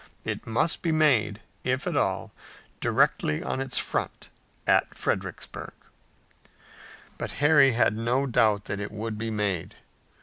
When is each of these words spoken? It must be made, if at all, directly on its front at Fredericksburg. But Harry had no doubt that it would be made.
It 0.25 0.47
must 0.47 0.81
be 0.81 0.91
made, 0.91 1.41
if 1.63 1.85
at 1.85 1.95
all, 1.95 2.33
directly 2.79 3.43
on 3.43 3.61
its 3.61 3.77
front 3.77 4.29
at 4.65 4.95
Fredericksburg. 4.97 5.73
But 7.19 7.33
Harry 7.33 7.73
had 7.73 7.95
no 7.95 8.25
doubt 8.25 8.65
that 8.65 8.79
it 8.79 8.91
would 8.91 9.19
be 9.19 9.29
made. 9.29 9.75